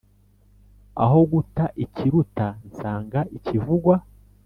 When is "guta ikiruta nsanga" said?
1.31-3.19